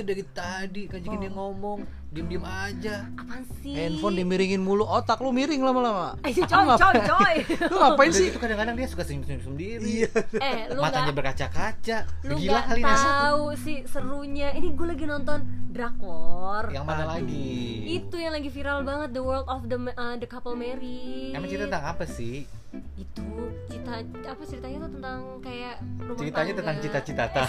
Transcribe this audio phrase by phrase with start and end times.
[0.00, 3.04] Itu dari tadi kan jadi dia ngomong, diem-diem aja.
[3.20, 3.76] Apaan sih?
[3.76, 7.34] handphone dimiringin mulu otak lu miring lama-lama Ayo coy, coy, coy.
[7.68, 10.08] lu ngapain sih gitu kadang-kadang dia suka senyum-senyum sendiri.
[10.40, 12.08] eh, lu Matanya berkaca-kaca.
[12.24, 14.56] lu Gila kali tahu sih serunya.
[14.56, 16.72] Ini gue lagi nonton drakor.
[16.72, 17.12] Yang mana Aduh.
[17.20, 17.52] lagi?
[18.00, 21.36] Itu yang lagi viral banget, The World of the uh, the Couple Married.
[21.36, 22.48] Emang cerita tentang apa sih?
[22.96, 23.26] Itu
[23.66, 26.58] cita apa ceritanya tuh tentang kayak rumah Ceritanya tangga.
[26.60, 27.44] tentang cita-cita ta.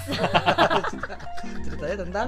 [1.63, 2.27] ceritanya tentang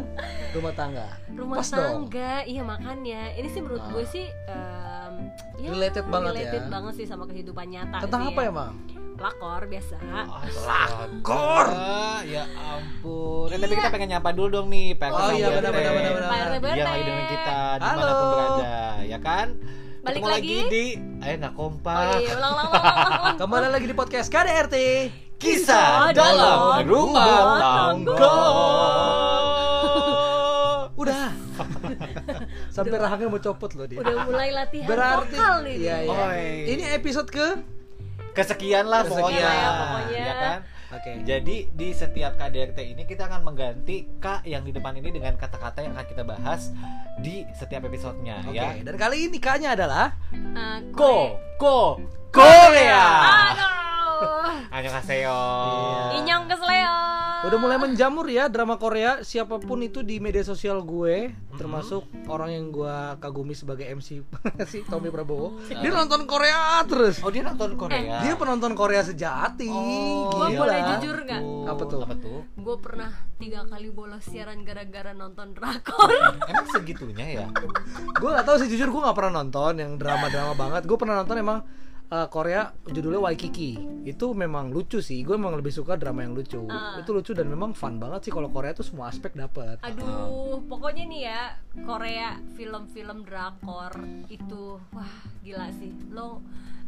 [0.52, 1.82] rumah tangga rumah Pas dong.
[2.06, 3.90] tangga iya makanya ini sih menurut Ah.
[3.90, 5.14] gue sih em,
[5.58, 6.70] ya, Related banget related ya.
[6.70, 8.76] banget sih sama kehidupan nyata tentang sih apa ya mang
[9.16, 9.96] lakor biasa
[10.44, 11.66] Lakor.
[12.26, 13.48] Ya ampun.
[13.48, 15.56] Eh, tapi kita pengen nyapa dulu dong nih, Pak Oh iya, RT.
[15.56, 16.30] benar, benar, benar, benar.
[16.30, 16.66] Pak RT
[17.30, 18.76] kita di mana pun berada,
[19.06, 19.48] ya kan?
[20.04, 20.68] Balik Ketemu lagi lagi.
[20.70, 20.86] di
[21.24, 22.20] Ayo nak oh kompak.
[22.20, 23.38] iya ulang ulang ulang ulang, ulang.
[23.40, 24.76] kembali lagi di podcast KDRT
[25.40, 28.32] Kisah dalam dalam rumah tangga.
[30.94, 31.26] udah
[32.76, 36.20] sampai rahangnya mau copot loh dia udah mulai latihan berarti vokal nih iya, iya.
[36.30, 36.48] Oi.
[36.70, 37.48] ini episode ke
[38.34, 39.22] Kesekian lah Kesekian.
[39.22, 39.46] pokoknya.
[39.46, 40.18] Ya, pokoknya.
[40.20, 40.58] Ya kan?
[40.94, 45.34] Oke Jadi di setiap KDRT ini kita akan mengganti K yang di depan ini dengan
[45.34, 46.70] kata-kata yang akan kita bahas
[47.18, 48.78] di setiap episodenya Oke, ya.
[48.80, 51.98] dan kali ini K-nya adalah Eh, Ko, ko,
[52.30, 53.06] Korea.
[53.50, 55.40] aduh Annyeonghaseyo.
[56.16, 56.93] inyong kesleo
[57.44, 62.50] udah mulai menjamur ya drama Korea siapa pun itu di media sosial gue termasuk orang
[62.50, 64.24] yang gue kagumi sebagai MC
[64.72, 68.20] si Tommy Prabowo dia nonton Korea terus Oh dia nonton Korea.
[68.20, 70.60] dia penonton Korea sejati Oh, Gua gila.
[70.60, 71.42] boleh jujur nggak?
[71.66, 72.00] Apa tuh?
[72.02, 72.40] Apa tuh?
[72.54, 76.08] gue pernah tiga kali bolos siaran gara-gara nonton drakor
[76.50, 77.48] Emang segitunya ya?
[78.14, 81.36] gue gak tahu sih jujur gue gak pernah nonton yang drama-drama banget gue pernah nonton
[81.38, 81.60] emang
[82.14, 83.72] uh, Korea judulnya Waikiki
[84.06, 87.02] itu memang lucu sih gue memang lebih suka drama yang lucu Ah.
[87.02, 91.04] itu lucu dan memang fun banget sih kalau Korea tuh semua aspek dapet Aduh, pokoknya
[91.10, 91.42] nih ya
[91.82, 93.98] Korea film-film drakor
[94.30, 95.90] itu wah gila sih.
[96.14, 96.40] Lo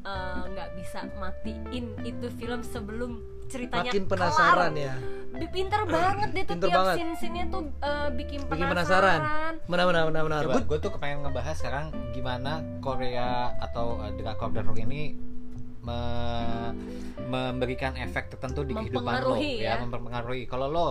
[0.06, 3.18] eh, nggak bisa matiin itu film sebelum
[3.48, 4.86] ceritanya makin penasaran kelar.
[4.86, 4.96] ya
[5.36, 6.96] Pinter banget dia tuh Pinter tiap banget.
[6.96, 8.50] scene-scene-nya tuh eh, bikin penasaran.
[8.50, 9.20] bikin penasaran
[9.66, 13.30] benar benar benar benar Coba gue tuh kepengen ngebahas sekarang gimana Korea
[13.60, 15.16] atau uh, drakor drakor ini
[15.82, 16.74] me-
[17.26, 19.82] memberikan efek tertentu di kehidupan lo ya, ya.
[19.82, 20.46] mempengaruhi.
[20.46, 20.90] Kalau lo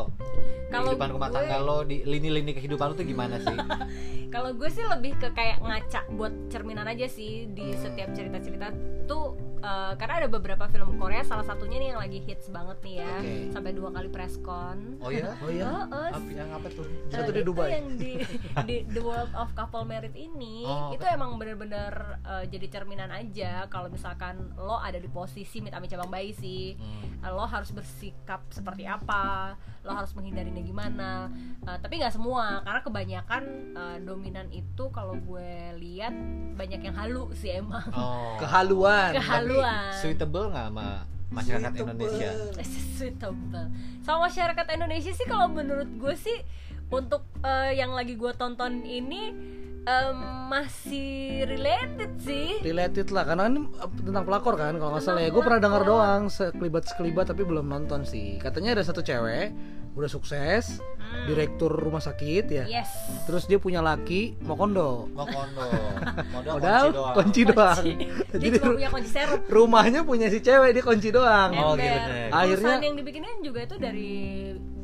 [0.69, 3.55] Kalau kehidupan rumah gue- tangga lo di lini-lini kehidupan lo tuh gimana sih?
[4.35, 7.81] Kalau gue sih lebih ke kayak ngaca buat cerminan aja sih di Hmm.
[7.81, 8.71] setiap cerita-cerita
[9.05, 12.95] tuh eh, karena ada beberapa film Korea salah satunya nih yang lagi hits banget nih
[13.01, 13.35] ya Oke.
[13.51, 14.79] sampai dua kali preskon.
[14.99, 15.33] Oh ya?
[15.43, 16.85] oh ya Heeh, Apa yang apa tuh?
[17.09, 17.69] Satu Eh, di itu Dubai.
[17.73, 18.13] yang di,
[18.69, 21.11] di The World of Couple Married ini Oh, itu oke.
[21.11, 26.09] emang bener-bener eh, jadi cerminan aja kalau misalkan lo ada di posisi mit amit cabang
[26.09, 27.17] bayi sih Hmm.
[27.31, 31.29] Lo harus bersikap seperti apa lo harus menghindarinya gimana
[31.63, 33.43] Eh, tapi nggak semua karena kebanyakan
[33.73, 36.13] eh, dominan itu kalau gue lihat
[36.53, 38.37] banyak yang halu sih emang Oh.
[38.37, 39.53] kehaluan Kehaluan.
[39.61, 40.47] Tapi suitable.
[40.51, 40.87] Nggak sama
[41.35, 41.93] masyarakat Suitable.
[41.95, 42.31] Indonesia?
[42.95, 43.67] suitable.
[44.07, 46.39] Sama masyarakat Indonesia sih kalau menurut gue sih
[46.91, 49.35] untuk eh, yang lagi gue tonton ini
[49.85, 52.61] em, masih related sih.
[52.65, 55.21] Related lah karena ini uh, tentang pelakor kan kalau nggak salah.
[55.23, 58.41] Ya gue pernah dengar doang sekelibat sekelibat tapi belum nonton sih.
[58.41, 59.53] Katanya ada satu cewek
[59.95, 60.83] udah sukses
[61.15, 61.27] Hmm.
[61.27, 62.65] direktur rumah sakit ya.
[62.67, 62.91] Yes.
[63.25, 65.65] Terus dia punya laki mau kondo Mau kondo,
[66.35, 67.15] modal kunci doang.
[67.15, 67.83] kunci doang.
[68.35, 71.51] Dia jadi cuma punya kunci serep rumahnya punya si cewek dia kunci doang.
[71.55, 72.29] Oh, gitu deh.
[72.29, 74.13] Akhirnya- perusahaan yang dibikinnya juga itu dari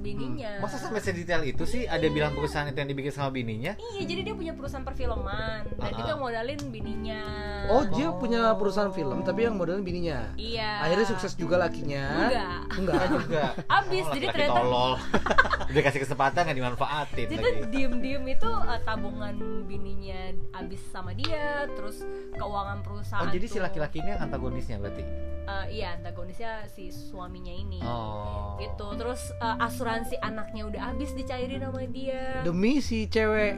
[0.00, 0.64] bininya.
[0.64, 3.76] Masa sampai sedetail itu sih ada bilang perusahaan itu yang dibikin sama bininya?
[3.76, 5.68] iya jadi dia punya perusahaan perfilman.
[5.76, 7.22] Dan itu yang modalin bininya.
[7.68, 10.18] Oh dia punya perusahaan film tapi yang modalnya bininya.
[10.40, 10.88] Iya.
[10.88, 12.04] Akhirnya sukses juga lakinya.
[12.16, 12.60] Enggak.
[12.80, 13.02] Enggak.
[13.10, 13.44] Juga.
[13.68, 14.92] abis Oh, jadi ternyata tolol.
[15.70, 17.60] Udah kasih kesempatan nggak dimanfaatin jadi lagi.
[17.70, 19.34] diem-diem itu uh, tabungan
[19.64, 20.20] bininya
[20.52, 25.02] habis sama dia terus keuangan perusahaan Oh jadi si tuh, laki-laki ini antagonisnya berarti?
[25.42, 28.60] uh, iya antagonisnya si suaminya ini Oh.
[28.60, 33.56] gitu terus uh, asuransi anaknya udah habis dicairin sama dia demi si cewek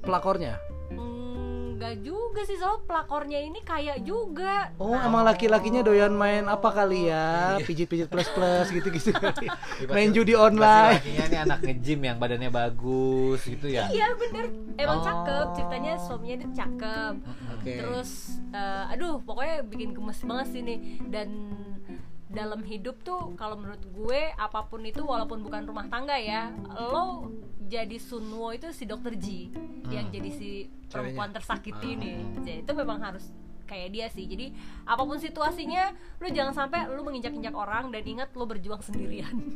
[0.00, 0.56] pelakornya
[1.78, 7.06] Enggak juga sih soal pelakornya ini kaya juga Oh, emang laki-lakinya doyan main apa kali
[7.06, 7.54] ya?
[7.62, 9.14] Pijit-pijit plus-plus gitu-gitu.
[9.88, 10.98] main judi online.
[10.98, 13.86] lakinya ini anak nge-gym yang badannya bagus gitu ya?
[13.88, 15.04] iya bener emang Oh.
[15.04, 17.14] cakep ceritanya suaminya dia cakep
[17.54, 17.72] Oke.
[17.72, 18.10] terus
[18.50, 21.28] eh, aduh pokoknya bikin gemes banget sih nih dan
[22.28, 26.52] dalam hidup tuh kalau menurut gue apa pun itu walaupun bukan rumah tangga ya
[26.86, 29.48] lo jadi Sunwo itu si dokter Ji
[29.88, 30.14] yang Hmm.
[30.14, 30.48] jadi si
[30.86, 32.00] perempuan tersakiti Hmm.
[32.00, 33.32] nih jadi itu memang harus
[33.68, 34.48] kayak dia sih jadi
[34.82, 39.36] apa pun situasinya lu jangan sampai lu menginjak-injak orang dan ingat lu berjuang sendirian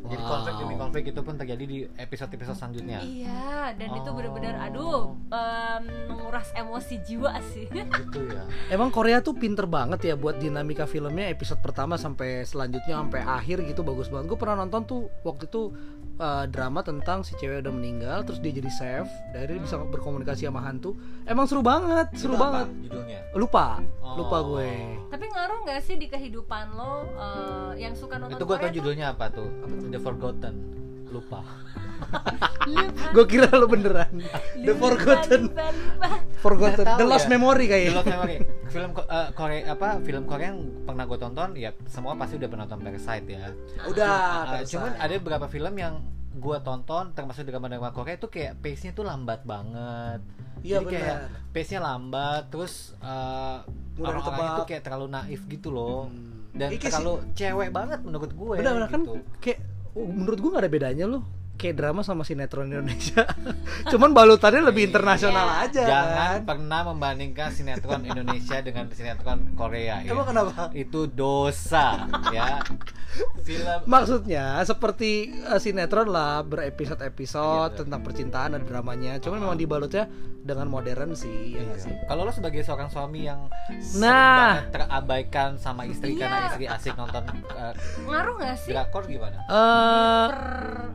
[0.00, 0.32] Jadi Wow.
[0.34, 2.98] konflik demi konflik itu pun terjadi di episode-episode selanjutnya.
[2.98, 4.14] iya dan itu Oh.
[4.16, 8.42] bener-bener aduh em, menguras emosi jiwa sih gitu ya.
[8.74, 13.62] Emang Korea tuh pinter banget ya buat dinamika filmnya episode pertama sampai selanjutnya sampai akhir
[13.62, 14.26] gitu bagus banget.
[14.26, 15.62] Gue pernah nonton tuh waktu itu
[16.20, 20.44] uh, drama tentang si cewek udah meninggal terus dia jadi chef, dari dia bisa berkomunikasi
[20.46, 20.94] sama hantu.
[21.24, 22.68] Emang seru banget, seru Itu apa banget.
[22.86, 23.20] Judulnya.
[23.34, 23.66] Lupa,
[24.04, 24.26] Oh.
[24.26, 24.70] lupa gue.
[25.06, 29.14] tapi ngaruh nggak sih di kehidupan lo eh, yang suka nonton Itu gue tau judulnya
[29.14, 29.48] apa tuh?
[29.90, 30.54] The Forgotten.
[31.10, 31.40] Lupa.
[33.10, 34.22] Gue kira lo beneran.
[34.56, 36.08] The lupa, Forgotten, lupa, lupa.
[36.40, 37.30] Forgotten, tahu The Lost ya.
[37.36, 37.92] Memory The kayaknya.
[37.98, 38.36] Lost Memory.
[38.70, 39.88] Film eh, Korea apa?
[40.00, 43.46] Film Korea yang pernah gue tonton ya semua pasti udah pernah nonton Parasite ya.
[43.90, 44.14] Udah.
[44.46, 45.94] Uh, cuman ada beberapa film yang
[46.30, 50.22] gue tonton termasuk drama-drama Korea itu kayak pace-nya tuh lambat banget.
[50.62, 51.50] Iya, Jadi kayak benar.
[51.50, 53.66] pace-nya lambat terus uh,
[53.98, 56.06] orang-orang itu kayak terlalu naif gitu loh.
[56.06, 56.54] Hmm.
[56.54, 56.86] Dan Iya sih.
[56.90, 58.56] terlalu cewek banget menurut gue.
[58.62, 59.18] Bener-bener kan gitu.
[59.42, 59.58] kayak
[59.96, 63.28] menurut gue gak ada bedanya loh kayak drama sama sinetron Indonesia
[63.92, 65.62] cuman balutannya lebih internasional Iya.
[65.62, 66.38] aja Jangan kan?
[66.46, 70.10] pernah membandingkan sinetron Indonesia dengan sinetron Korea ya.
[70.10, 70.72] Emang kenapa?
[70.72, 72.64] Itu dosa ya.
[73.40, 79.18] Film Maksudnya seperti eh, sinetron lah berepisode-episode Iya, tentang percintaan ada dramanya.
[79.18, 80.06] Cuman memang dibalutnya
[80.40, 81.74] dengan modern sih, ya Iya.
[81.76, 81.92] sih?
[82.06, 84.38] Kalau lo sebagai seorang suami yang sering Nah.
[84.56, 86.20] banget terabaikan sama istri Iya.
[86.22, 89.36] karena istri asik nonton uh, ngaruh nggak sih drakor gimana?
[89.42, 90.40] Eh per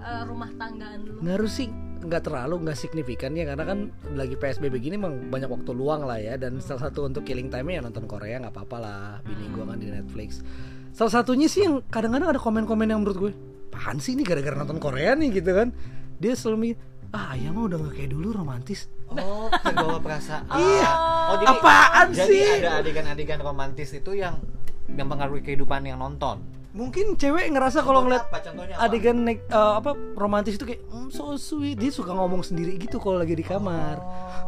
[0.02, 1.68] eh, rumah tanggaan lu ngaruh sih
[2.06, 3.80] nggak terlalu nggak signifikan ya karena kan
[4.14, 7.66] lagi PSBB gini emang banyak waktu luang lah ya dan salah satu untuk killing time
[7.68, 10.46] ya nonton Korea nggak apa-apa lah bini gua kan di Netflix
[10.94, 13.32] salah satunya sih yang kadang-kadang ada komen-komen yang menurut gue
[13.68, 15.74] apaan sih ini gara-gara nonton Korea nih gitu kan
[16.16, 16.78] dia selalu mikir
[17.12, 20.50] ah ayah mah udah nggak kayak dulu romantis Oh, terbawa perasaan.
[20.58, 20.90] Iya.
[21.30, 22.46] Oh, Apaan jadi sih?
[22.58, 24.42] ada adegan-adegan romantis itu yang
[24.90, 26.42] yang mempengaruhi kehidupan yang nonton.
[26.76, 28.44] Mungkin cewek ngerasa kalau ngeliat apa?
[28.84, 31.80] Adegan naik eh, apa romantis itu kayak mm, so sweet.
[31.80, 33.98] Dia suka ngomong sendiri gitu kalau lagi di kamar.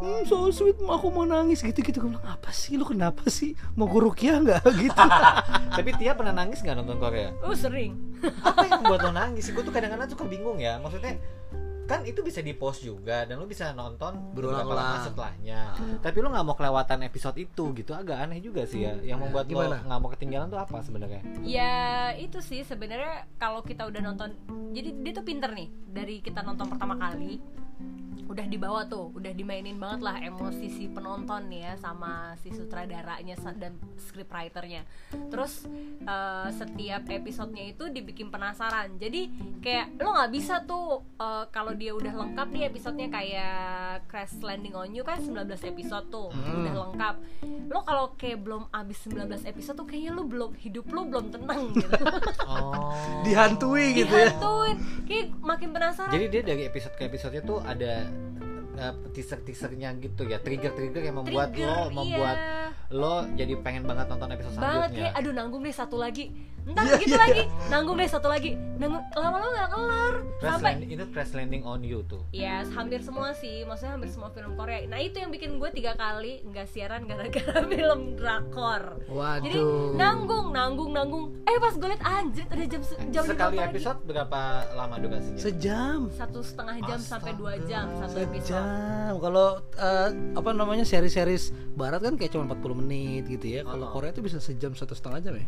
[0.03, 2.75] Mm, so sweet aku mau nangis gitu gitu gue bilang apa sih?
[2.75, 3.55] Lu kenapa sih?
[3.79, 4.61] Mau gurukia nggak?
[4.87, 5.03] Gitu.
[5.79, 7.31] Tapi Tia pernah nangis nggak nonton Korea?
[7.41, 7.95] oh sering.
[8.43, 9.47] Apa yang membuat lo nangis?
[9.49, 10.77] Gue tuh kadang-kadang suka bingung ya.
[10.83, 11.15] Maksudnya
[11.87, 14.87] kan itu bisa di post juga dan lo bisa nonton beberapa Berulang-ulang.
[14.93, 15.61] lama setelahnya.
[15.97, 18.93] Tapi lo nggak mau kelewatan episode itu gitu agak aneh juga sih ya.
[19.01, 19.77] Yang membuat lo Gimana?
[19.81, 21.21] nggak mau ketinggalan tuh apa sebenarnya?
[21.41, 21.75] ya
[22.13, 24.35] itu sih sebenarnya kalau kita udah nonton
[24.69, 27.39] jadi dia tuh pinter nih dari kita nonton pertama kali
[28.27, 33.39] udah dibawa tuh udah dimainin banget lah emosi si penonton nih ya sama si sutradaranya
[33.55, 34.83] dan scriptwriternya.
[35.31, 35.65] Terus
[36.03, 38.99] eh, setiap episodenya itu dibikin penasaran.
[38.99, 39.31] Jadi
[39.63, 43.57] kayak lo nggak bisa tuh eh, kalau dia udah lengkap nih episodenya kayak
[44.11, 47.15] Crash Landing on You kan 19 episode tuh udah lengkap.
[47.71, 51.71] Lo kalau kayak belum abis 19 episode tuh kayaknya lo belum hidup lo belum tenang
[51.73, 52.05] gitu.
[52.47, 52.95] Oh.
[53.27, 54.31] dihantui gitu ya.
[54.31, 56.11] Dihantuin kayak makin penasaran.
[56.15, 58.07] Jadi dia dari episode ke episode tuh ada
[59.09, 62.69] teaser teasernya gitu ya, trigger trigger yang membuat Trigger, lo membuat iya.
[62.89, 64.99] lo jadi pengen banget nonton episode banget selanjutnya.
[65.03, 66.23] kayak aduh nanggung deh satu lagi
[66.63, 67.23] entar Iya, gitu iya.
[67.23, 70.13] lagi nanggung deh satu lagi nanggung lama-lama gak kelar
[70.47, 72.21] Crash sampai Landing, itu Crash Landing on You tuh.
[72.31, 75.93] ya hampir semua sih maksudnya hampir semua film Korea nah itu yang bikin gue tiga
[75.93, 79.59] kali nggak siaran gara-gara film drakor waduh jadi
[79.93, 83.69] nanggung nanggung nanggung eh pas gue liat anjir ada jam jam Sekali berapa lagi?
[83.73, 84.39] episode berapa
[84.73, 85.39] lama durasinya?
[85.39, 87.67] sejam satu setengah jam sampai dua Astaga.
[87.67, 93.23] jam satu episode sejam kalau eh, apa namanya seri-seris barat kan kayak cuma 40 menit
[93.27, 93.93] gitu ya kalau Oh.
[93.93, 95.45] Korea itu bisa sejam satu setengah jam ya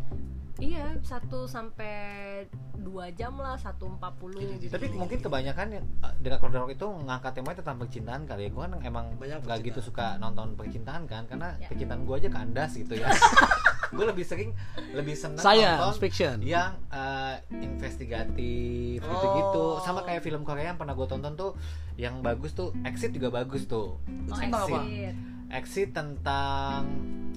[0.60, 2.44] iya satu sampai
[2.80, 7.32] dua jam lah satu empat puluh Tapi mungkin kebanyakan yang uh, drakor drakor itu ngangkat
[7.36, 8.50] temanya tentang percintaan kali ya.
[8.52, 11.68] Gue kan emang Banyak nggak gitu suka nonton percintaan kan, karena Ya.
[11.68, 13.08] percintaan gue aja kandas gitu ya.
[13.96, 14.54] gue lebih sering
[14.94, 16.36] lebih seneng Science nonton fiction.
[16.40, 19.64] yang uh, investigatif gitu-gitu.
[19.76, 19.82] Oh.
[19.82, 21.52] Sama kayak film Korea yang pernah gue tonton tuh,
[21.98, 23.98] yang bagus tuh Exit juga bagus tuh.
[24.30, 25.14] Oh, exit.
[25.50, 26.86] Exit tentang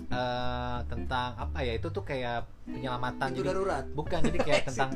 [0.06, 4.92] eh, tentang apa ya itu tuh kayak penyelamatan jadi darurat bukan jadi kayak tentang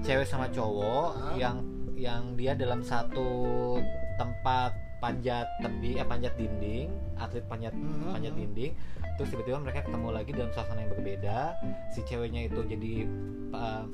[0.00, 1.34] cewek sama cowok Ah.
[1.36, 1.56] yang
[1.94, 3.78] yang dia dalam satu
[4.16, 8.10] tempat panjat tebing eh panjat dinding atlet panjat Mhm.
[8.12, 8.72] panjat dinding
[9.14, 11.38] terus tiba-tiba mereka ketemu lagi dalam suasana yang berbeda
[11.88, 12.92] si ceweknya itu jadi
[13.52, 13.84] uh,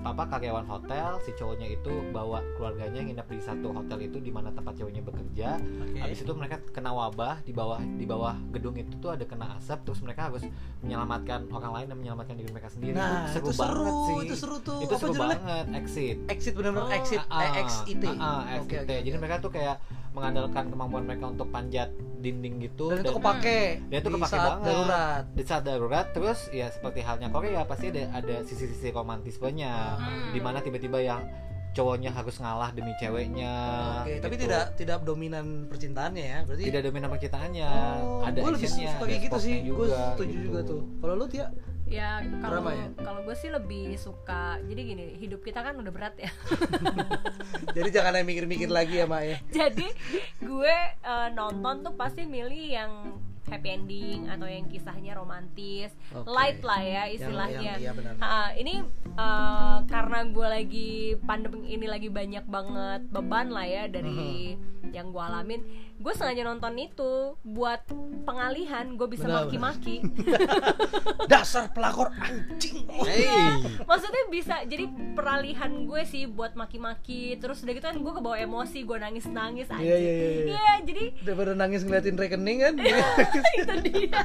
[0.00, 4.54] papa karyawan hotel si cowoknya itu bawa keluarganya nginep di satu hotel itu di mana
[4.54, 5.58] tempat ceweknya bekerja
[5.98, 9.82] Habis itu mereka kena wabah di bawah di bawah gedung itu tuh ada kena asap
[9.82, 10.46] terus mereka harus
[10.86, 12.94] menyelamatkan orang lain dan menyelamatkan diri mereka sendiri.
[12.94, 14.16] Nah, itu seru itu banget seru, sih.
[14.22, 14.78] itu seru tuh.
[14.78, 15.34] Itu Apa seru judulnya?
[15.34, 16.16] banget Exit.
[16.30, 16.94] exit benar-benar Oh.
[16.94, 17.22] exit
[17.58, 18.78] X IT ah, ah, Oke, exit.
[18.86, 19.18] oke, Jadi oke.
[19.18, 19.76] mereka tuh kayak
[20.14, 21.88] mengandalkan kemampuan mereka untuk panjat
[22.26, 25.22] dinding gitu Dan itu kepake dia tuh di kepake saat banget darurat.
[25.30, 30.30] di saat darurat terus ya seperti halnya Korea pasti ada ada sisi-sisi romantismenya Hmm.
[30.30, 31.22] di mana tiba-tiba yang
[31.72, 33.52] cowoknya harus ngalah demi ceweknya
[34.00, 34.44] Oke, tapi gitu.
[34.44, 36.62] tidak tidak dominan percintaannya ya, berarti.
[36.64, 37.68] tidak dominan percintaannya
[38.00, 39.56] Oh, ada gue lebih suka kayak gitu sih.
[39.62, 40.44] Gue setuju gitu.
[40.46, 40.80] juga tuh.
[40.96, 41.46] Kalau lu Tia,
[41.86, 42.90] ya kalau ya?
[42.98, 46.30] kalau gue sih lebih suka jadi gini hidup kita kan udah berat ya
[47.76, 49.36] jadi jangan yang mikir-mikir lagi ya, Mak ya.
[49.62, 49.88] jadi
[50.40, 52.92] gue eh, nonton tuh pasti milih yang
[53.46, 56.26] happy ending atau yang kisahnya romantis Oke.
[56.26, 58.12] light lah ya Yang- istilahnya yang- iya benar.
[58.18, 58.74] Ha, ini
[59.14, 60.90] eh, karena gue lagi
[61.22, 64.90] pandemi ini lagi banyak banget beban lah ya dari Mhm.
[64.90, 65.62] yang gue alamin
[65.96, 67.80] gue sengaja nonton itu buat
[68.22, 70.04] pengalihan gue bisa maki-maki
[71.32, 72.84] Dasar pelakor anjing.
[73.00, 73.56] Hey.
[73.82, 74.86] maksudnya bisa jadi
[75.16, 79.80] peralihan gue sih buat maki-maki terus udah gitu kan gue kebawa emosi gue nangis-nangis aja
[79.80, 80.44] Iya, iya, iya, iya.
[80.46, 82.74] Iya, jadi Daripada nangis ngeliatin rekening kan.
[83.58, 84.20] itu dia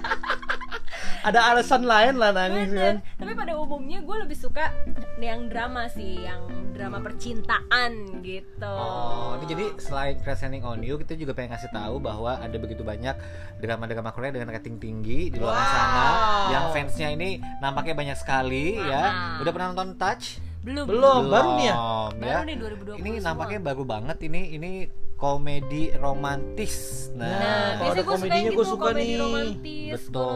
[1.22, 2.96] Ada alasan lain lah nangis kan.
[3.16, 4.74] Tapi pada umumnya gue lebih suka
[5.22, 6.42] yang drama sih, yang
[6.82, 8.66] drama percintaan gitu.
[8.68, 12.82] Oh, ini jadi selain Crescending on You, kita juga pengen ngasih tahu bahwa ada begitu
[12.82, 13.14] banyak
[13.58, 15.70] drama-drama Korea dengan rating tinggi di luar Wow.
[15.70, 16.06] sana,
[16.50, 19.04] yang fansnya ini nampaknya banyak sekali ya.
[19.04, 19.40] Nah.
[19.40, 20.42] Udah pernah nonton Touch?
[20.62, 20.86] belum.
[20.86, 21.22] Belum.
[21.28, 21.76] baru nih ya?
[21.76, 23.26] Belum, Baru nih 2020 Ini semua.
[23.28, 24.72] nampaknya baru banget ini ini
[25.16, 26.76] komedi romantis.
[27.12, 29.18] Nah, Nah, kalau biasanya ada gue suka komedinya gua gitu, suka komedi nih.
[29.18, 30.34] romantis betul.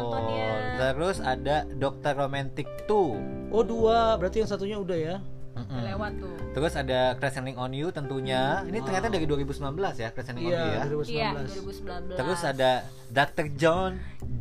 [0.76, 3.50] Terus ada Dokter Romantic 2.
[3.50, 5.16] Oh dua, berarti yang satunya udah ya.
[5.56, 5.82] Mm-mm.
[5.88, 6.36] Lewat tuh.
[6.52, 8.60] Terus ada Crescending on You tentunya.
[8.68, 9.56] Ini ternyata dari 2019
[9.96, 10.64] ya Crescending on You ya.
[10.68, 12.12] Iya, Iya, 2019.
[12.12, 12.20] 2019.
[12.20, 12.72] Terus ada
[13.08, 13.46] Dr.
[13.56, 13.92] John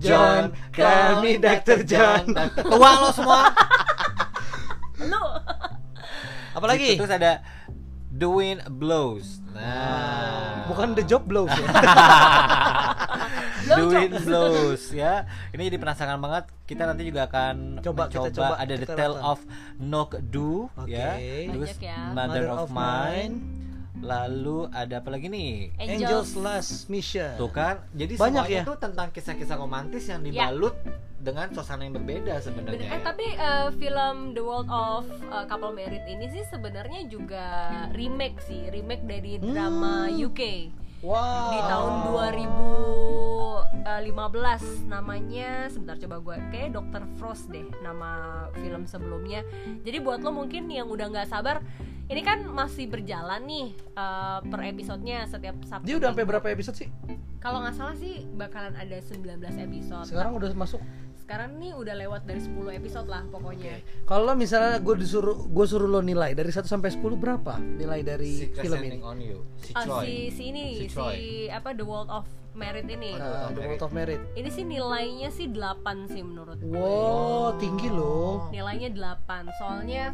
[0.02, 0.42] John,
[0.74, 1.86] kami Dr.
[1.86, 2.22] John.
[2.34, 2.62] Dr.
[2.66, 3.40] Tua lo semua
[5.10, 5.22] lu
[6.54, 6.94] Apalagi?
[6.94, 7.02] Gitu.
[7.02, 7.42] Terus ada
[8.14, 11.66] The Wind Blows Nah Bukan The Job Blows ya.
[13.64, 18.46] The Wind Blows ya Ini jadi penasaran banget Kita nanti juga akan Coba, kita mencoba
[18.50, 19.40] coba, Ada The Tale of
[19.78, 21.48] Nok-du ya Oke.
[21.50, 21.98] Terus Banyak ya.
[22.10, 23.34] Mother, of, Mine
[23.96, 27.40] Lalu ada apa lagi nih Angels Last Mission.
[27.40, 28.68] Tuh kan, jadi Banyak semuanya ya?
[28.68, 30.52] tuh tentang kisah-kisah romantis yang Ya.
[30.52, 30.76] dibalut
[31.16, 32.84] dengan suasana yang berbeda sebenarnya.
[32.84, 33.00] Eh ya.
[33.00, 37.46] tapi eh, film The World of eh, Couple Married ini sih sebenarnya juga
[37.88, 40.20] remake sih, remake dari drama Hmm.
[40.22, 40.40] UK
[41.00, 41.48] Wow.
[41.48, 41.92] di tahun
[43.84, 47.02] 2015 namanya sebentar coba gue kayak Dr.
[47.20, 49.44] Frost deh nama film sebelumnya
[49.84, 51.60] jadi buat lo mungkin yang udah nggak sabar
[52.04, 56.76] ini kan masih berjalan nih eh, per episodenya setiap Sabtu Dia udah sampai berapa episode
[56.80, 56.88] sih?
[57.44, 59.20] kalau nggak salah sih bakalan ada 19
[59.68, 60.80] episode Sekarang udah masuk.
[61.24, 65.88] Sekarang nih udah lewat dari 10 episode lah pokoknya Kalau misalnya gue disuruh gue suruh
[65.88, 69.00] lo nilai dari 1 sampai 10 berapa nilai dari si film ini?
[69.00, 70.04] on You, si Oh, Choi.
[70.04, 71.48] si si ini Si si, Choi.
[71.48, 74.20] apa The World of Merit ini Nah, The World of Merit.
[74.34, 78.52] ini sih nilainya sih 8 sih menurut gue Wow, tinggi loh.
[78.52, 80.12] nilainya 8 soalnya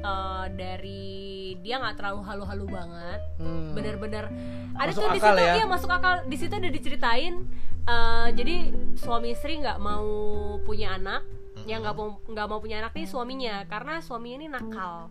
[0.00, 1.04] eh, dari
[1.58, 3.74] dia nggak terlalu halu-halu banget Hmm.
[3.74, 4.30] bener-bener
[4.72, 5.54] ada Masuk tuh di situ ya?
[5.54, 7.34] iya masuk akal di situ udah diceritain
[7.84, 8.56] eh, jadi
[8.94, 10.06] suami istri nggak mau
[10.58, 11.24] punya anak
[11.62, 15.08] yang nggak mau nggak mau punya anak nih suaminya karena suaminya ini nakal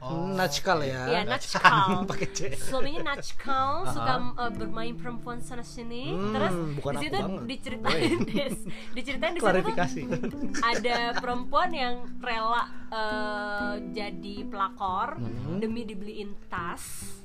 [0.00, 1.04] Hmm, Natchkal ya.
[1.04, 1.92] Iya, natchkal.
[2.08, 2.56] Pakai C.
[2.56, 8.64] suaminya natchkal suka uh, bermain perempuan sana sini Hmm, terus bukan di situ diceritain des-
[8.96, 9.68] diceritain di situ
[10.64, 15.60] ada perempuan yang rela uh, jadi pelakor Hmm.
[15.60, 16.80] demi dibeliin tas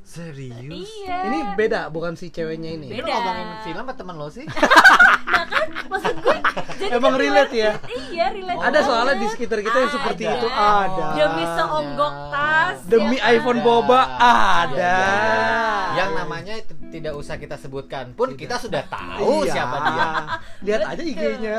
[0.05, 0.67] Serius?
[0.67, 2.87] iya Ini beda bukan si ceweknya ini.
[2.89, 3.03] Beda.
[3.03, 4.43] lo ngomongin film apa temen lo sih?
[5.25, 7.71] nah kan maksud gue jadi Emang kan relate ya?
[8.07, 9.33] iya relate Ada soalnya di banget.
[9.33, 10.33] sekitar kita yang seperti Ada.
[10.33, 11.05] itu ada.
[11.13, 14.97] demi seonggok tas Demi ya iPhone boba ada.
[15.93, 16.55] Yang namanya
[16.87, 19.51] tidak usah kita sebutkan pun kita sudah tahu Iya.
[19.51, 20.07] siapa dia.
[20.61, 21.55] Lihat aja IG-nya.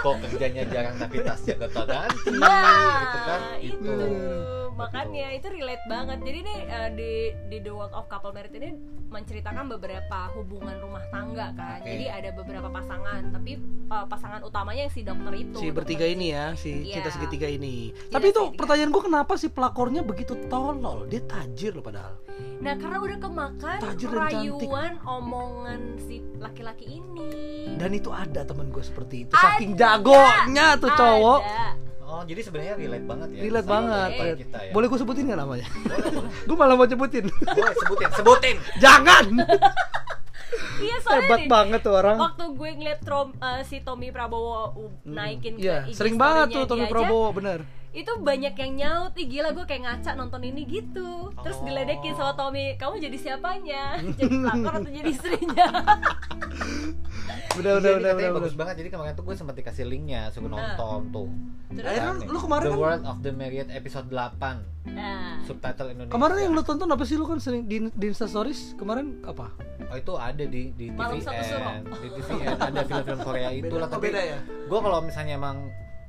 [0.00, 3.40] Kok kerjanya jarang tapi tasnya kota ganti gitu kan?
[3.58, 4.59] itu Itu.
[4.74, 6.18] Makanya itu relate banget.
[6.20, 7.12] Jadi nih eh, di
[7.46, 8.70] di The World of Couple Married ini
[9.10, 11.82] menceritakan beberapa hubungan rumah tangga kan.
[11.82, 11.90] Oke.
[11.90, 15.58] Jadi ada beberapa pasangan, tapi eh, pasangan utamanya yang si dokter itu.
[15.58, 17.00] Si bertiga ini ya, si Iya.
[17.00, 17.90] cinta segitiga ini.
[17.90, 18.58] Cinta Tapi itu segitiga.
[18.58, 21.06] pertanyaan gue kenapa si pelakornya begitu tolol?
[21.06, 22.14] Dia tajir loh padahal.
[22.60, 27.32] Nah karena udah kemakan Tajir rayuan omongan si laki-laki ini.
[27.76, 29.32] Dan itu ada teman gue seperti itu.
[29.32, 29.56] Ada.
[29.56, 31.40] Saking jagonya tuh cowok.
[31.40, 31.68] Ada.
[32.10, 33.40] Oh, jadi sebenarnya relate banget ya.
[33.40, 34.10] Relate banget.
[34.10, 34.72] kehidupan kita ya.
[34.74, 35.66] Boleh gue sebutin gak namanya?
[36.48, 37.24] Gue malah mau sebutin.
[37.30, 38.56] Boleh sebutin, sebutin.
[38.84, 39.24] Jangan.
[40.80, 42.16] Iya soalnya Hebat nih, banget tuh orang.
[42.18, 46.50] waktu gue ngeliat Trom- eh, si Tommy Prabowo uh, naikin Iya, ke IG sering banget
[46.50, 47.58] tuh Tommy dia aja, Prabowo bener.
[47.92, 51.64] Itu banyak yang nyaut ih gila gue kayak ngaca nonton ini gitu terus Oh.
[51.64, 55.66] diledekin sama Tommy kamu jadi siapanya jadi pelakor atau jadi istrinya
[57.52, 58.30] Udah Iya, udah ini udah udah.
[58.36, 60.54] bagus banget jadi kemarin tuh gue sempat dikasih linknya suruh Ah.
[60.70, 61.28] nonton tuh
[61.72, 61.86] Terus?
[61.88, 66.14] Eh, Kan lu- kemarin The kan- World of the Married episode 8 nah subtitle Indonesia
[66.14, 69.50] Kemarin yang lu tonton apa sih lu kan sering di, di Insta Stories kemarin apa?
[69.84, 71.58] Oh itu ada di di Malam Satu Suro.
[71.60, 74.38] TVN, di TVN ada film-film Korea itu lah tapi beda ya?
[74.40, 75.56] gue kalau misalnya emang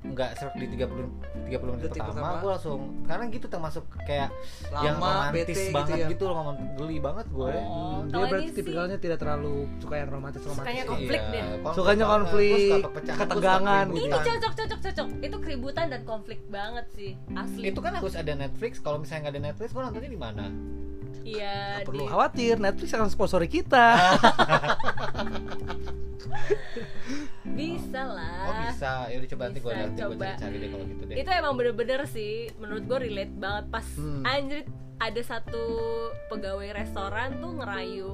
[0.04, 1.14] nggak serak di 30
[1.46, 2.42] 30 menit Detik pertama, pertama.
[2.42, 4.30] gue langsung karena gitu termasuk kayak
[4.68, 6.08] Lama, yang romantis bete gitu banget ya.
[6.10, 6.36] gitu loh
[6.76, 10.66] geli banget gue Oh, Hmm, dia berarti sih- tipikalnya tidak terlalu suka yang romantis romantis.
[10.66, 11.44] Sukanya konflik deh.
[11.72, 12.14] Sukanya banget.
[12.18, 14.10] konflik, suka ketegangan keributan.
[14.10, 18.34] ini cocok cocok cocok itu keributan dan konflik banget sih asli itu kan harus ada
[18.34, 20.46] Netflix kalau misalnya nggak ada Netflix gue nontonnya di mana
[21.22, 23.86] iya Gak perlu di- khawatir, Netflix akan sponsori kita.
[27.52, 30.24] bisa lah oh bisa ya udah coba nanti gue Bisa, lihat gue coba.
[30.26, 34.24] cari-cari deh kalau gitu deh itu emang bener-bener sih menurut gue relate banget pas Hmm.
[34.24, 34.64] anjir
[34.98, 35.64] ada satu
[36.28, 38.12] pegawai restoran tuh ngerayu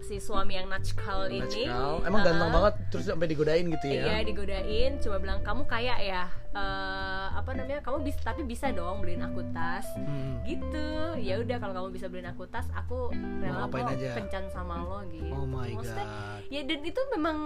[0.00, 2.02] si suami yang natchkal ini Natchkal.
[2.02, 4.02] Emang ganteng Ah, banget terus sampai digodain gitu ya.
[4.02, 7.78] Iya digodain, coba bilang kamu kaya ya, Eh, apa namanya?
[7.78, 10.42] Kamu bisa tapi bisa dong beliin aku tas, Hmm.
[10.42, 10.82] gitu.
[11.14, 14.18] Ya udah kalau kamu bisa beliin aku tas, aku rela kok aja?
[14.18, 15.30] kencan sama lo gitu.
[15.30, 16.50] Oh my Maksudnya, god.
[16.50, 17.36] Ya dan itu memang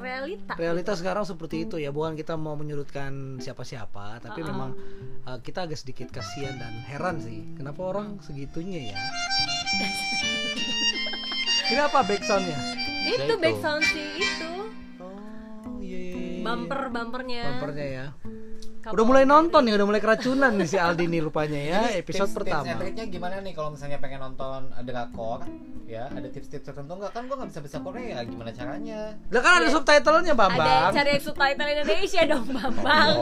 [0.00, 0.56] realita.
[0.56, 4.48] Realitas sekarang seperti itu ya, bukan kita mau menyudutkan siapa-siapa, tapi Uh-uh.
[4.48, 4.70] memang
[5.28, 8.96] uh, kita agak sedikit kasihan dan heran sih, kenapa orang segitunya ya?
[11.66, 12.58] Ini apa backsoundnya?
[13.06, 13.34] Itu itu.
[13.42, 14.50] back sound sih itu
[15.02, 15.98] Oh iya.
[15.98, 16.42] iya, iya.
[16.46, 17.42] bumper bumpernya.
[17.50, 18.06] Bumpernya ya.
[18.86, 21.98] Couple Udah mulai nonton nih, udah mulai keracunan nih si Aldi nih rupanya ya, Jadi
[21.98, 22.62] episode tips- pertama.
[22.64, 25.42] Tips triknya gimana nih kalau misalnya pengen nonton drakor
[25.84, 29.52] ya ada tips-tips tertentu nggak kan gue nggak bisa bisa Korea gimana caranya Lah kan
[29.56, 29.72] ada Iya.
[29.72, 30.90] subtitlenya Ada Bambang.
[30.92, 33.14] cari subtitle Indonesia dong, Bambang.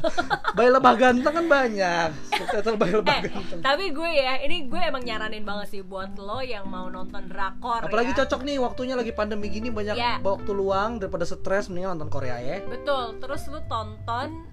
[0.56, 2.08] Bayi lebah ganteng kan banyak.
[2.32, 3.60] Subtitle bayi lebah Eh, ganteng.
[3.60, 7.82] tapi gue ya, ini gue emang nyaranin banget sih buat lo yang mau nonton drakor
[7.84, 8.16] Apalagi ya.
[8.20, 10.18] cocok nih waktunya lagi pandemi gini banyak Ya.
[10.20, 12.62] waktu luang daripada stres mendingan nonton Korea ya.
[12.64, 14.50] Betul, terus lu tonton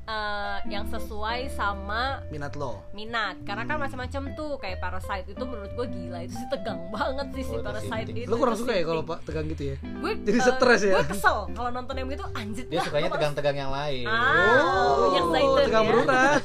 [0.47, 2.79] eh, yang sesuai sama Minat lo.
[2.91, 7.27] minat karena kan macam-macam tuh kayak Parasite itu menurut gue gila itu sih tegang banget
[7.33, 9.03] sih si Oh, itu Parasite itu Lo kurang suka ya kalau.
[9.03, 9.77] Pak tegang gitu ya?
[9.77, 10.93] gue jadi eh, stres ya?
[10.93, 15.57] gue kesel kalau nonton yang gitu anjir dia sukanya tegang-tegang yang lain Ah, minyak zaitun
[15.61, 15.89] tegang ya.
[15.89, 16.41] berurat.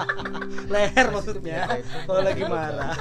[0.72, 1.60] Leher maksudnya.
[2.04, 2.94] Kalau lagi marah.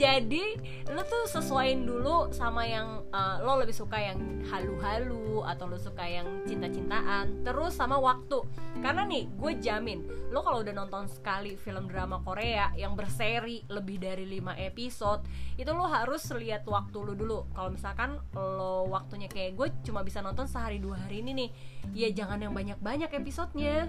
[0.00, 0.44] Jadi
[0.88, 4.16] lu tuh sesuaiin dulu sama yang eh, lo lebih suka yang
[4.48, 8.40] halu-halu atau lo suka yang cinta-cintaan terus sama waktu
[8.78, 13.98] karena nih gue jamin lo kalau udah nonton sekali film drama Korea yang berseri lebih
[13.98, 15.20] dari 5 episode
[15.54, 20.20] itu lo harus lihat waktu lo dulu kalau misalkan lo waktunya kayak gue cuma bisa
[20.20, 21.50] nonton sehari dua hari ini nih
[21.94, 23.84] ya jangan yang banyak-banyak episodenya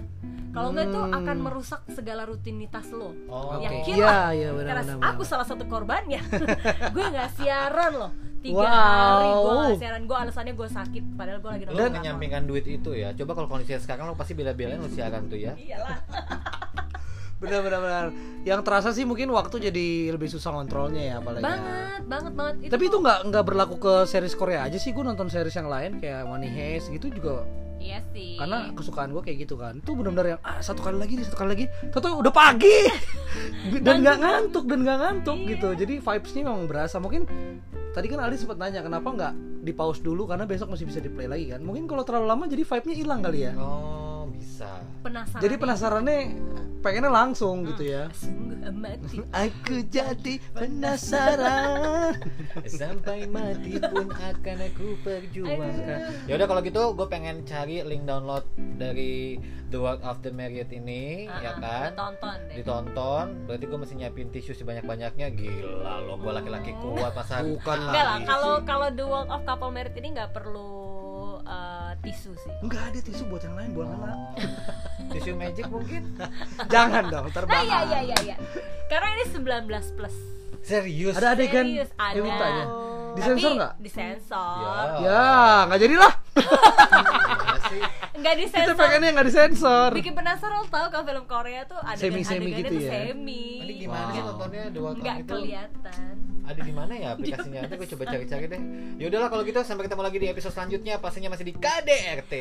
[0.51, 1.17] kalau enggak tuh Hmm.
[1.17, 3.65] akan merusak segala rutinitas lo oh Oke.
[3.65, 4.29] Yakin Iya, lah.
[4.31, 5.09] iya benar karena benar.
[5.09, 5.63] aku salah satu
[6.01, 6.21] korbannya
[6.95, 8.11] gue nggak siaran loh
[8.41, 8.65] tiga Wow.
[8.65, 12.91] hari gue nggak siaran gue alasannya gue sakit padahal gue lagi nonton menyampingkan duit itu
[12.91, 16.01] ya coba kalau kondisinya sekarang lo pasti bela-belain lo siaran tuh ya iyalah
[17.41, 18.05] Benar benar benar.
[18.45, 21.41] Yang terasa sih mungkin waktu jadi lebih susah ngontrolnya ya apalagi.
[21.41, 24.93] banget banget banget Tapi itu nggak nggak berlaku ke series Korea aja sih.
[24.93, 27.41] Gue nonton series yang lain kayak Money Heist gitu juga
[27.81, 29.81] iya sih karena kesukaan gue kayak gitu kan.
[29.81, 31.65] Itu benar-benar yang ah, satu kali lagi nih, satu kali lagi.
[31.89, 32.77] Tahu udah pagi
[33.85, 35.49] dan nggak ngantuk dan nggak ngantuk Iya.
[35.57, 35.69] gitu.
[35.73, 37.01] Jadi vibesnya memang berasa.
[37.01, 37.25] Mungkin
[37.91, 39.33] tadi kan Ali sempat nanya kenapa nggak
[39.65, 41.61] di pause dulu karena besok masih bisa di play lagi kan.
[41.65, 43.53] Mungkin kalau terlalu lama jadi vibe-nya hilang kali ya.
[43.57, 44.85] oh bisa.
[45.01, 46.17] Penasaran Jadi penasarannya
[46.81, 48.09] pengennya langsung gitu ya.
[48.13, 48.99] sungguh amat
[49.45, 52.17] Aku jadi penasaran.
[52.81, 56.25] sampai mati pun akan aku perjuangkan.
[56.25, 58.45] Ya udah kalau gitu gue pengen cari link download
[58.77, 59.37] dari
[59.71, 61.95] The World of the Married ini ya kan?
[61.95, 62.55] Tonton deh.
[62.59, 63.25] Ditonton.
[63.47, 68.05] Berarti gue mesti nyiapin tisu sebanyak banyaknya gila lo gue laki-laki kuat masa Bukan Enggak
[68.05, 70.90] lah, kalau kalau The World of Couple Merit ini nggak perlu
[71.43, 72.53] eh, tisu sih.
[72.59, 74.11] Enggak ada tisu buat yang lain buat anak.
[74.11, 74.27] Oh,
[75.11, 76.01] tisu magic mungkin
[76.73, 77.63] Jangan dong, Nah, terbang.
[77.63, 78.35] iya iya iya iya.
[78.85, 80.15] Karena ini 19 plus.
[80.61, 82.17] serius Ada adegan Serius, ada.
[82.17, 82.65] mintanya.
[82.69, 83.73] Tapi Disensor nggak?
[83.81, 84.87] Disensor.
[85.01, 85.25] Ya,
[85.65, 86.13] nggak jadilah.
[87.73, 87.81] Sih?
[88.13, 88.75] Enggak Kita disensor.
[88.75, 89.89] pengennya nggak disensor.
[89.93, 92.91] Bikin penasaran tau kalau film Korea tuh ada Semi-semi adegannya gitu ya.
[93.07, 93.43] semi.
[93.61, 94.27] Ini gimana sih Wow.
[94.27, 95.33] nontonnya The World Nggak of itu?
[95.33, 96.13] kelihatan.
[96.41, 97.59] Ada di mana ya aplikasinya?
[97.61, 98.61] Nanti gue coba cari-cari deh.
[98.97, 100.95] Ya udahlah kalau gitu sampai ketemu lagi di episode selanjutnya.
[100.97, 102.33] Pastinya masih di KDRT.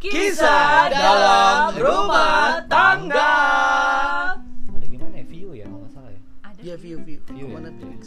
[0.00, 3.34] Kisah dalam rumah tangga.
[4.68, 5.24] Ada di mana ya?
[5.24, 6.20] View ya kalau nggak salah ya.
[6.42, 7.20] Ada Ya view view.
[7.24, 7.66] View Sama ya?
[7.68, 8.02] Netflix.